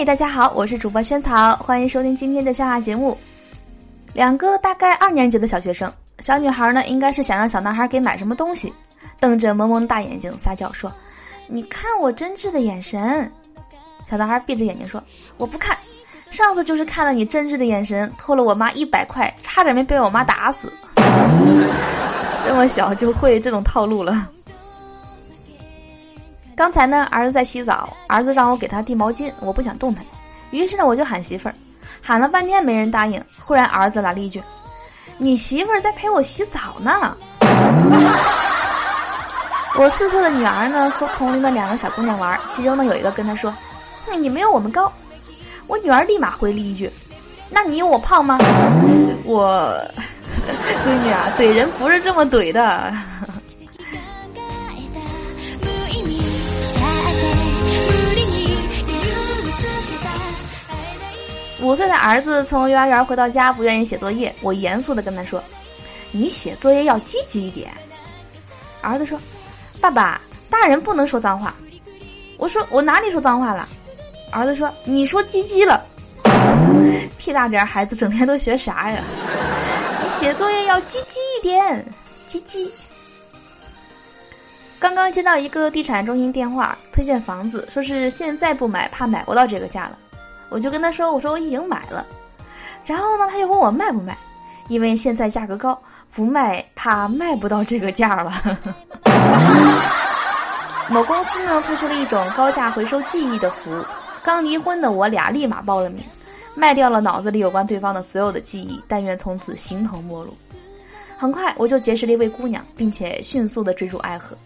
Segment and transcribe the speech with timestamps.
[0.00, 3.14] 嘿，大家好，我是主播萱草，欢迎收听今天的笑话节目。
[4.14, 8.72] 两个大概二年级的小学生，小女孩呢，应该是想让小男孩给买什么东西，
[9.20, 10.90] 瞪着萌萌的大眼睛撒娇说
[11.48, 13.30] ：“你看我真挚的眼神。”
[14.08, 15.04] 小男孩闭着眼睛说
[15.36, 15.76] ：“我不看，
[16.30, 20.72] 上次就是看了你真挚的眼神，偷了我妈一百块，差点没被我妈打死。
[22.42, 24.30] 这么小就会这种套路了。”
[26.60, 30.04] 刚才呢，儿子在洗澡，儿子让我给他递毛巾，我不想动弹，
[30.50, 31.54] 于是呢，我就喊媳妇儿，
[32.02, 33.18] 喊了半天没人答应。
[33.38, 34.42] 忽然儿子来了一句
[35.16, 37.16] ：“你媳妇儿在陪我洗澡呢。
[39.78, 43.54] ”我四岁的女儿呢和同龄的两个小姑娘玩，其中呢有一个跟她说
[44.20, 44.92] ：“你没有我们高。”
[45.66, 46.92] 我女儿立马回了一句
[47.48, 48.36] ：“那你有我胖吗？”
[49.24, 49.74] 我
[50.84, 52.92] 闺女啊，怼人不是这么怼的。
[61.62, 64.34] 五岁的儿子从幼儿园回到家，不愿意写作业。
[64.40, 65.42] 我严肃的跟他说
[66.10, 67.70] ：“你写作业要积极一点。”
[68.80, 69.20] 儿子说
[69.80, 71.54] ：“爸爸，大人不能说脏话。”
[72.38, 73.68] 我说：“我哪里说脏话了？”
[74.32, 75.84] 儿子说：“你说鸡鸡了。”
[77.18, 79.02] 屁大点孩子整天都学啥呀？
[80.02, 81.84] 你写作业要积极一点，
[82.26, 82.72] 积极。
[84.78, 89.98] 刚刚接到一个地产中心电话，推荐房子，说是现在不买，怕买不到这个价了。
[90.50, 92.04] 我就跟他说：“我说我已经买了。”
[92.84, 94.16] 然后呢，他又问我卖不卖，
[94.68, 95.80] 因为现在价格高，
[96.12, 98.32] 不卖怕卖不到这个价了。
[100.88, 103.84] 某公司呢推出了一种高价回收记忆的服务，
[104.24, 106.04] 刚离婚的我俩立马报了名，
[106.56, 110.34] 卖掉了脑子里有关对方的所有的记忆，但愿从此形同陌路。
[111.16, 114.36] 很快我就结识了一位姑娘，并且迅速的坠入爱河。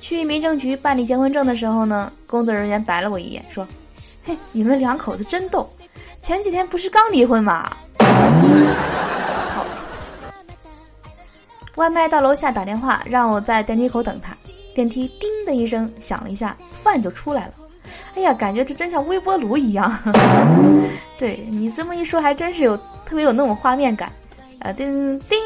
[0.00, 3.66] 去民政局办理结婚证的时候呢，工作人员白了我一眼，说。
[4.52, 5.68] 你们两口子真逗！
[6.20, 7.70] 前几天不是刚离婚吗？
[7.98, 9.64] 操！
[11.76, 14.36] 外卖到楼下打电话，让我在电梯口等他。
[14.74, 17.52] 电梯叮的一声响了一下，饭就出来了。
[18.14, 19.92] 哎呀，感觉这真像微波炉一样。
[21.18, 24.12] 对你这么一说，还真是有特别有那种画面感。
[24.60, 25.38] 呃，叮叮，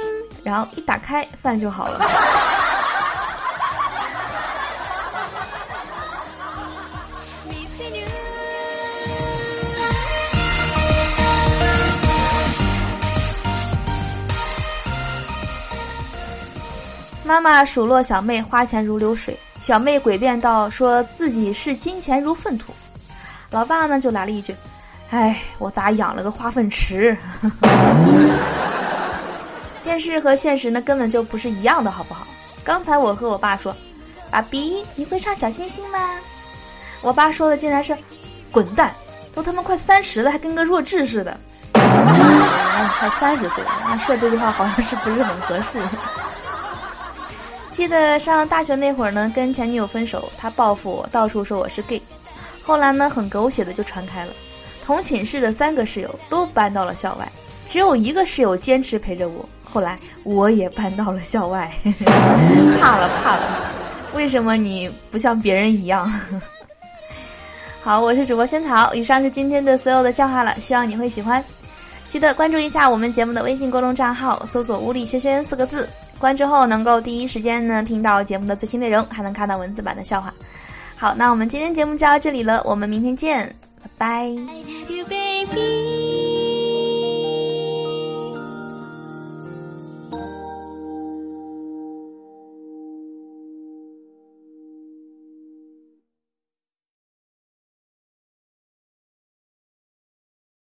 [0.42, 2.04] 然后一打开，饭就好了。
[17.34, 22.72] 妈妈数落小妹花钱如流水，小妹诡辩道：“说自己视金钱如粪土。”
[23.50, 24.54] 老爸呢就来了一句
[25.10, 27.16] ：“哎，我咋养了个化粪池？”
[29.82, 32.24] 电视和现实呢根本就不是一样的，好不好？
[32.62, 33.74] 刚才我和我爸说
[34.30, 35.98] ：“爸比，你会唱小星星吗？”
[37.02, 37.96] 我爸说的竟然是
[38.52, 38.94] ：“滚蛋！
[39.34, 41.36] 都他妈快三十了，还跟个弱智似的。”
[41.74, 45.82] 快三十岁了，那说这句话好像是不是很合适？
[47.74, 52.00] 记得上大学那会儿呢，跟前女友分手，他报复我，到处说我是 gay。
[52.62, 54.32] 后来呢，很狗血的就传开了，
[54.86, 57.28] 同寝室的三个室友都搬到了校外，
[57.66, 59.44] 只有一个室友坚持陪着我。
[59.64, 61.68] 后来我也搬到了校外，
[62.80, 63.72] 怕了怕了，
[64.14, 66.08] 为什么你不像别人一样？
[67.82, 71.44] 好，我是主播萱草，以上是今天的所有的笑话了，希望你会喜欢。
[72.06, 75.88] 记得关注一下我们节目的微信公众账号，搜索“屋里轩轩”四个字。
[76.24, 80.32] 关之后能够第一时间呢听到节目的最新内容，还能看到文字版的笑话。
[80.96, 84.34] 好，那我们今天节目就到这里了，我们明天见，拜拜。